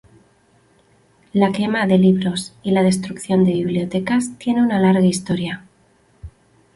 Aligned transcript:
La 1.31 1.51
quema 1.51 1.85
de 1.85 1.99
libros 1.99 2.55
y 2.63 2.71
la 2.71 2.81
destrucción 2.81 3.43
de 3.43 3.53
bibliotecas 3.53 4.31
tiene 4.39 4.63
una 4.63 4.79
larga 4.79 5.05
historia. 5.05 5.63